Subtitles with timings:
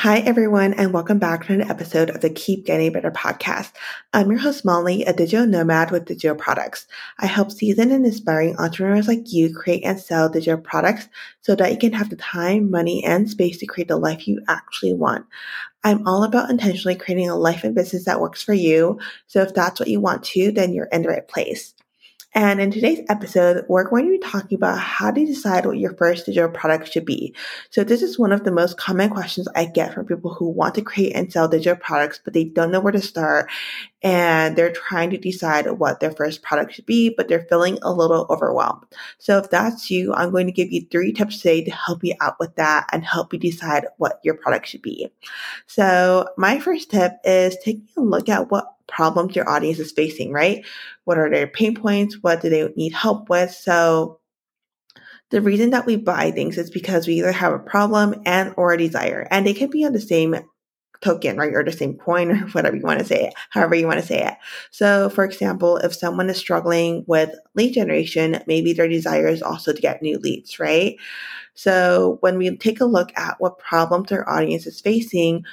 [0.00, 3.72] Hi, everyone, and welcome back to an episode of the Keep Getting Better podcast.
[4.12, 6.86] I'm your host, Molly, a digital nomad with digital products.
[7.18, 11.08] I help seasoned and inspiring entrepreneurs like you create and sell digital products
[11.40, 14.42] so that you can have the time, money, and space to create the life you
[14.48, 15.24] actually want.
[15.82, 19.00] I'm all about intentionally creating a life and business that works for you.
[19.28, 21.72] So if that's what you want to, then you're in the right place.
[22.36, 25.94] And in today's episode, we're going to be talking about how to decide what your
[25.94, 27.34] first digital product should be.
[27.70, 30.74] So this is one of the most common questions I get from people who want
[30.74, 33.50] to create and sell digital products, but they don't know where to start.
[34.02, 37.90] And they're trying to decide what their first product should be, but they're feeling a
[37.90, 38.84] little overwhelmed.
[39.16, 42.16] So if that's you, I'm going to give you three tips today to help you
[42.20, 45.10] out with that and help you decide what your product should be.
[45.66, 50.32] So my first tip is taking a look at what problems your audience is facing,
[50.32, 50.64] right?
[51.04, 52.18] What are their pain points?
[52.20, 53.50] What do they need help with?
[53.50, 54.20] So
[55.30, 58.72] the reason that we buy things is because we either have a problem and or
[58.72, 60.36] a desire, and they can be on the same
[61.00, 61.52] token, right?
[61.52, 64.06] Or the same coin or whatever you want to say it, however you want to
[64.06, 64.34] say it.
[64.70, 69.72] So for example, if someone is struggling with lead generation, maybe their desire is also
[69.72, 70.96] to get new leads, right?
[71.54, 75.44] So when we take a look at what problems our audience is facing,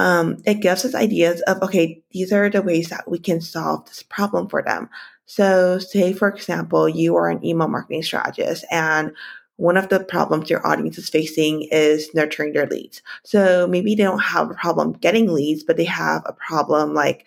[0.00, 3.84] um, it gives us ideas of, okay, these are the ways that we can solve
[3.86, 4.88] this problem for them.
[5.26, 9.12] So, say, for example, you are an email marketing strategist and
[9.56, 13.02] one of the problems your audience is facing is nurturing their leads.
[13.24, 17.26] So maybe they don't have a problem getting leads, but they have a problem like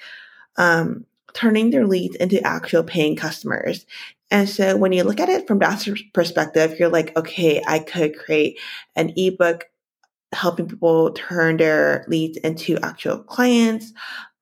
[0.58, 3.85] um, turning their leads into actual paying customers.
[4.31, 8.17] And so when you look at it from that perspective, you're like, okay, I could
[8.17, 8.59] create
[8.95, 9.65] an ebook
[10.34, 13.94] helping people turn their leads into actual clients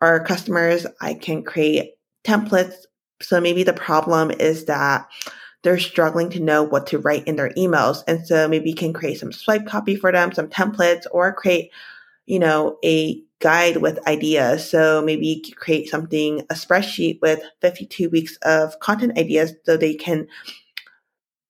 [0.02, 0.86] or customers.
[1.02, 2.74] I can create templates.
[3.22, 5.08] So maybe the problem is that
[5.64, 8.04] they're struggling to know what to write in their emails.
[8.08, 11.72] And so maybe you can create some swipe copy for them, some templates, or create,
[12.26, 14.68] you know, a guide with ideas.
[14.68, 19.94] So maybe you create something, a spreadsheet with 52 weeks of content ideas so they
[19.94, 20.28] can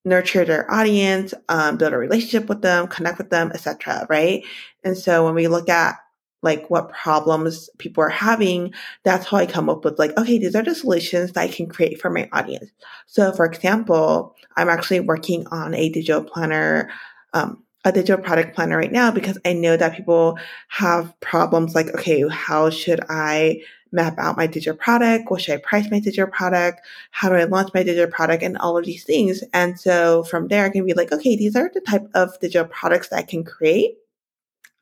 [0.04, 4.06] nurture their audience, um, build a relationship with them, connect with them, etc.
[4.10, 4.44] Right?
[4.84, 5.96] And so when we look at
[6.44, 8.74] like what problems people are having,
[9.04, 11.68] that's how I come up with like, okay, these are the solutions that I can
[11.68, 12.72] create for my audience.
[13.06, 16.90] So for example, I'm actually working on a digital planner,
[17.34, 20.38] um, a digital product planner right now because I know that people
[20.70, 25.30] have problems like, okay, how should I map out my digital product?
[25.30, 26.82] What should I price my digital product?
[27.12, 28.44] How do I launch my digital product?
[28.44, 29.44] And all of these things.
[29.54, 32.68] And so from there, I can be like, okay, these are the type of digital
[32.68, 33.96] products that I can create.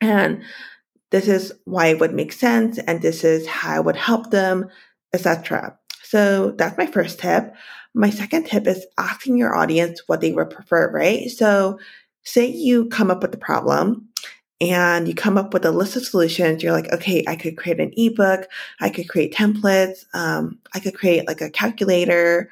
[0.02, 0.44] And
[1.12, 2.78] this is why it would make sense.
[2.78, 4.70] And this is how I would help them,
[5.14, 5.78] etc.
[6.04, 7.54] So that's my first tip.
[7.94, 11.30] My second tip is asking your audience what they would prefer, right?
[11.30, 11.80] So
[12.24, 14.09] say you come up with the problem
[14.62, 16.62] and you come up with a list of solutions.
[16.62, 18.48] You're like, okay, I could create an ebook.
[18.80, 20.06] I could create templates.
[20.14, 22.52] Um, I could create like a calculator.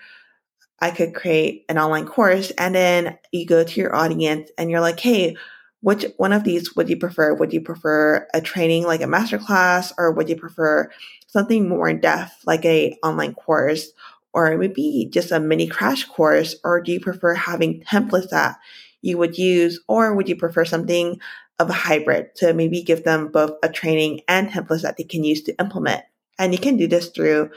[0.80, 2.52] I could create an online course.
[2.52, 5.36] And then you go to your audience and you're like, hey,
[5.82, 7.34] which one of these would you prefer?
[7.34, 10.90] Would you prefer a training like a masterclass or would you prefer
[11.28, 13.92] something more in depth like a online course
[14.34, 16.56] or maybe just a mini crash course?
[16.64, 18.58] Or do you prefer having templates that
[19.02, 21.20] you would use or would you prefer something
[21.60, 25.24] of a hybrid to maybe give them both a training and templates that they can
[25.24, 26.04] use to implement.
[26.38, 27.50] And you can do this through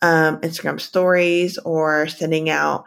[0.00, 2.84] um, Instagram stories or sending out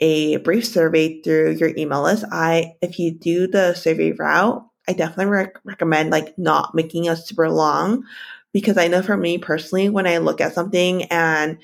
[0.00, 2.24] a brief survey through your email list.
[2.30, 7.16] I, if you do the survey route, I definitely rec- recommend like not making it
[7.16, 8.04] super long
[8.52, 11.58] because I know for me personally, when I look at something and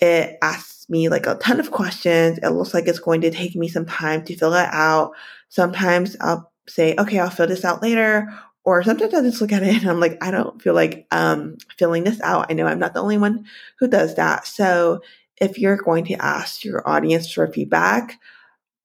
[0.00, 3.54] it asks me like a ton of questions, it looks like it's going to take
[3.54, 5.12] me some time to fill it out.
[5.48, 8.32] Sometimes I'll say, okay, I'll fill this out later.
[8.64, 11.58] Or sometimes I just look at it and I'm like, I don't feel like um,
[11.76, 12.46] filling this out.
[12.48, 13.44] I know I'm not the only one
[13.78, 14.46] who does that.
[14.46, 15.02] So
[15.38, 18.18] if you're going to ask your audience for feedback,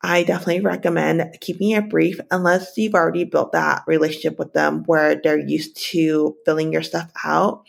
[0.01, 5.15] I definitely recommend keeping it brief unless you've already built that relationship with them where
[5.15, 7.65] they're used to filling your stuff out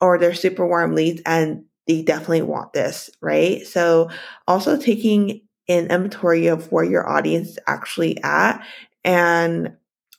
[0.00, 3.66] or they're super warm leads and they definitely want this, right?
[3.66, 4.10] So
[4.46, 8.64] also taking an inventory of where your audience is actually at
[9.06, 9.76] and,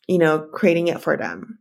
[0.08, 1.60] you know, creating it for them.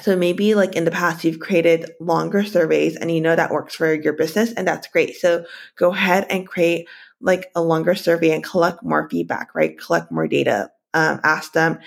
[0.00, 3.74] So maybe like in the past, you've created longer surveys and you know that works
[3.74, 5.16] for your business and that's great.
[5.16, 5.44] So
[5.76, 6.88] go ahead and create
[7.20, 9.78] like a longer survey and collect more feedback, right?
[9.78, 10.70] Collect more data.
[10.94, 11.80] Um, ask them.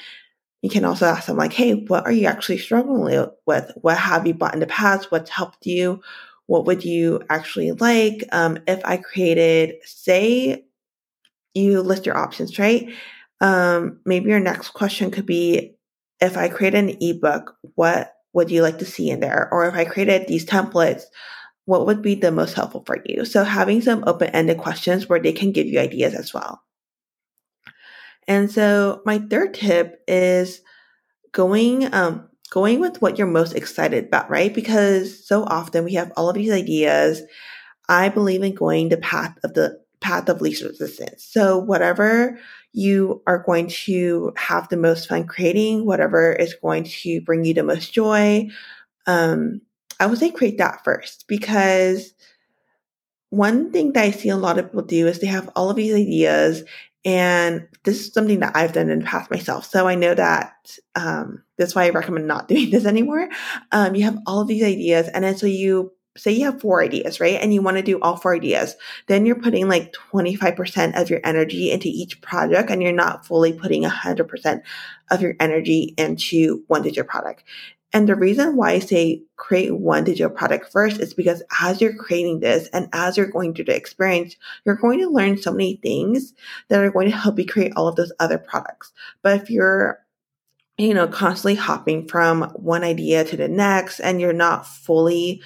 [0.61, 3.71] You can also ask them like, Hey, what are you actually struggling with?
[3.81, 5.11] What have you bought in the past?
[5.11, 6.01] What's helped you?
[6.47, 8.23] What would you actually like?
[8.31, 10.65] Um, if I created, say
[11.53, 12.93] you list your options, right?
[13.41, 15.75] Um, maybe your next question could be
[16.21, 19.49] if I create an ebook, what would you like to see in there?
[19.51, 21.03] Or if I created these templates,
[21.65, 23.25] what would be the most helpful for you?
[23.25, 26.61] So having some open ended questions where they can give you ideas as well.
[28.27, 30.61] And so my third tip is
[31.31, 34.53] going um, going with what you're most excited about, right?
[34.53, 37.23] Because so often we have all of these ideas.
[37.89, 41.23] I believe in going the path of the path of least resistance.
[41.23, 42.37] So whatever
[42.73, 47.53] you are going to have the most fun creating, whatever is going to bring you
[47.53, 48.47] the most joy,
[49.07, 49.61] um,
[49.99, 52.13] I would say create that first because
[53.29, 55.75] one thing that I see a lot of people do is they have all of
[55.75, 56.63] these ideas
[57.03, 59.65] and this is something that I've done in the past myself.
[59.65, 63.29] So I know that um, that's why I recommend not doing this anymore.
[63.71, 66.83] Um, you have all of these ideas, and then so you say you have four
[66.83, 67.39] ideas, right?
[67.41, 68.75] And you want to do all four ideas.
[69.07, 73.53] Then you're putting like 25% of your energy into each project, and you're not fully
[73.53, 74.61] putting 100%
[75.09, 77.43] of your energy into one digital product.
[77.93, 81.95] And the reason why I say create one digital product first is because as you're
[81.95, 85.75] creating this and as you're going through the experience, you're going to learn so many
[85.75, 86.33] things
[86.69, 88.93] that are going to help you create all of those other products.
[89.21, 89.99] But if you're
[90.77, 95.41] you know, constantly hopping from one idea to the next and you're not fully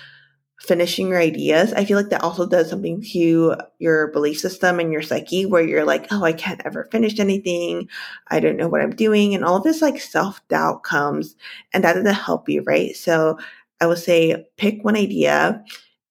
[0.66, 4.92] finishing your ideas, I feel like that also does something to your belief system and
[4.92, 7.90] your psyche where you're like, oh, I can't ever finish anything.
[8.28, 9.34] I don't know what I'm doing.
[9.36, 11.36] And all of this like self doubt comes
[11.74, 12.96] and that doesn't help you, right?
[12.96, 13.38] So
[13.80, 15.64] I would say pick one idea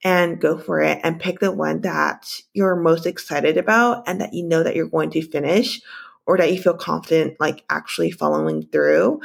[0.02, 4.34] and go for it and pick the one that you're most excited about and that
[4.34, 5.80] you know that you're going to finish
[6.26, 9.20] or that you feel confident like actually following through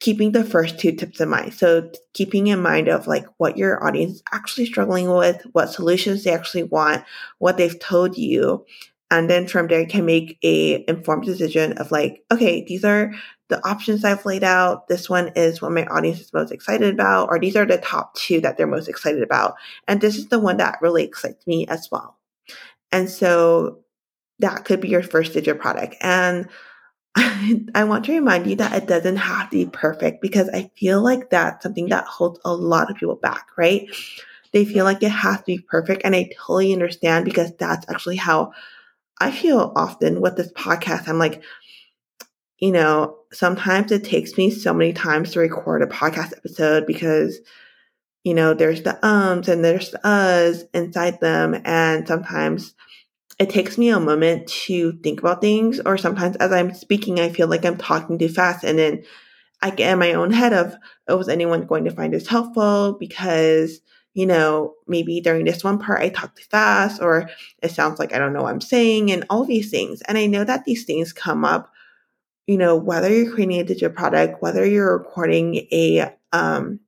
[0.00, 1.54] keeping the first two tips in mind.
[1.54, 6.24] So keeping in mind of like what your audience is actually struggling with, what solutions
[6.24, 7.04] they actually want,
[7.38, 8.64] what they've told you.
[9.10, 13.12] And then from there you can make a informed decision of like, okay, these are
[13.48, 14.86] the options I've laid out.
[14.86, 18.14] This one is what my audience is most excited about, or these are the top
[18.14, 19.54] two that they're most excited about.
[19.88, 22.18] And this is the one that really excites me as well.
[22.92, 23.78] And so
[24.38, 25.96] that could be your first digital product.
[26.00, 26.48] And
[27.74, 31.02] I want to remind you that it doesn't have to be perfect because I feel
[31.02, 33.88] like that's something that holds a lot of people back, right?
[34.52, 36.02] They feel like it has to be perfect.
[36.04, 38.52] And I totally understand because that's actually how
[39.20, 41.08] I feel often with this podcast.
[41.08, 41.42] I'm like,
[42.58, 47.40] you know, sometimes it takes me so many times to record a podcast episode because,
[48.22, 51.60] you know, there's the ums and there's the uhs inside them.
[51.64, 52.74] And sometimes
[53.38, 57.28] it takes me a moment to think about things, or sometimes as I'm speaking, I
[57.28, 58.64] feel like I'm talking too fast.
[58.64, 59.04] And then
[59.62, 60.74] I get in my own head of,
[61.06, 62.96] oh, was anyone going to find this helpful?
[62.98, 63.80] Because,
[64.14, 67.30] you know, maybe during this one part I talk too fast, or
[67.62, 70.02] it sounds like I don't know what I'm saying, and all these things.
[70.02, 71.70] And I know that these things come up,
[72.48, 76.80] you know, whether you're creating a digital product, whether you're recording a um,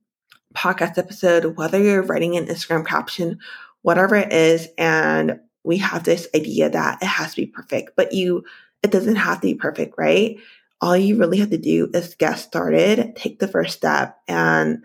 [0.53, 3.39] podcast episode, whether you're writing an Instagram caption,
[3.83, 4.67] whatever it is.
[4.77, 8.43] And we have this idea that it has to be perfect, but you,
[8.83, 10.37] it doesn't have to be perfect, right?
[10.81, 14.83] All you really have to do is get started, take the first step, and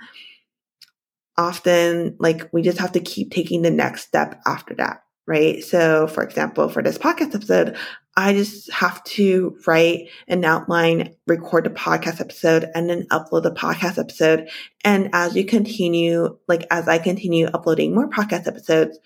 [1.38, 5.62] often, like, we just have to keep taking the next step after that, right?
[5.62, 7.76] So, for example, for this podcast episode,
[8.18, 13.50] I just have to write an outline, record the podcast episode, and then upload the
[13.50, 14.48] podcast episode.
[14.84, 18.98] And as you continue, like, as I continue uploading more podcast episodes,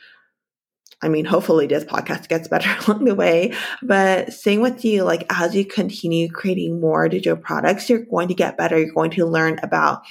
[1.02, 3.54] I mean, hopefully this podcast gets better along the way.
[3.82, 8.34] But same with you, like as you continue creating more digital products, you're going to
[8.34, 8.78] get better.
[8.78, 10.02] You're going to learn about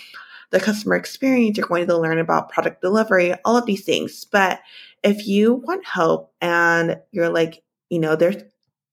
[0.51, 1.57] the customer experience.
[1.57, 4.25] You're going to learn about product delivery, all of these things.
[4.25, 4.61] But
[5.03, 8.41] if you want help and you're like, you know, there's,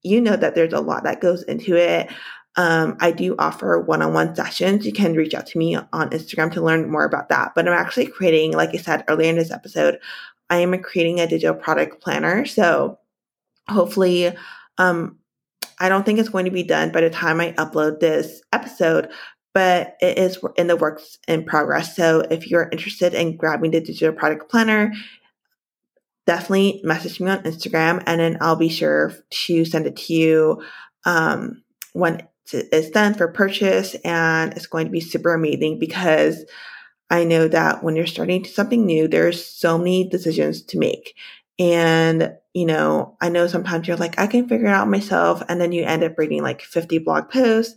[0.03, 2.11] you know that there's a lot that goes into it.
[2.57, 4.87] Um, I do offer one-on-one sessions.
[4.87, 7.53] You can reach out to me on Instagram to learn more about that.
[7.55, 9.99] But I'm actually creating, like I said earlier in this episode,
[10.51, 12.45] I am creating a digital product planner.
[12.45, 12.99] So
[13.69, 14.33] hopefully,
[14.79, 15.19] um,
[15.79, 19.11] I don't think it's going to be done by the time I upload this episode,
[19.53, 21.95] but it is in the works in progress.
[21.97, 24.93] So if you're interested in grabbing the digital product planner,
[26.27, 30.63] definitely message me on Instagram and then I'll be sure to send it to you
[31.05, 31.63] um,
[31.93, 33.95] when it's done for purchase.
[34.05, 36.45] And it's going to be super amazing because
[37.11, 41.15] I know that when you're starting something new, there's so many decisions to make.
[41.59, 45.43] And, you know, I know sometimes you're like, I can figure it out myself.
[45.49, 47.75] And then you end up reading like 50 blog posts.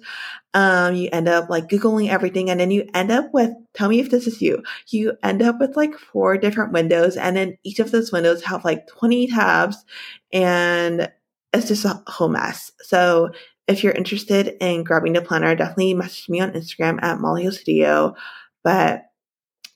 [0.54, 2.50] Um, you end up like Googling everything.
[2.50, 5.60] And then you end up with, tell me if this is you, you end up
[5.60, 7.16] with like four different windows.
[7.16, 9.86] And then each of those windows have like 20 tabs
[10.34, 11.10] and
[11.54, 12.72] it's just a whole mess.
[12.82, 13.30] So
[13.68, 18.16] if you're interested in grabbing the planner, definitely message me on Instagram at Molly Studio.
[18.64, 19.04] But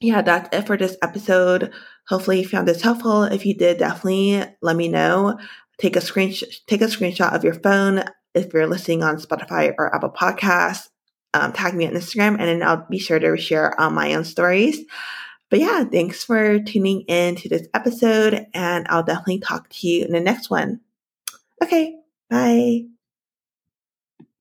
[0.03, 1.71] yeah, that's it for this episode.
[2.09, 3.23] Hopefully you found this helpful.
[3.23, 5.39] If you did, definitely let me know.
[5.79, 8.03] Take a screenshot take a screenshot of your phone
[8.35, 10.89] if you're listening on Spotify or Apple Podcasts.
[11.33, 14.25] Um, tag me on Instagram and then I'll be sure to share on my own
[14.25, 14.79] stories.
[15.49, 20.05] But yeah, thanks for tuning in to this episode and I'll definitely talk to you
[20.05, 20.81] in the next one.
[21.63, 21.95] Okay,
[22.29, 22.92] bye.